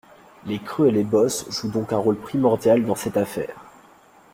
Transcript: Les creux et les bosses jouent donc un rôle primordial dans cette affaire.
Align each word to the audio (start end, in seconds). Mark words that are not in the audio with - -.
Les 0.47 0.57
creux 0.57 0.87
et 0.87 0.91
les 0.91 1.03
bosses 1.03 1.45
jouent 1.51 1.69
donc 1.69 1.93
un 1.93 1.97
rôle 1.97 2.17
primordial 2.17 2.83
dans 2.87 2.95
cette 2.95 3.17
affaire. 3.17 3.55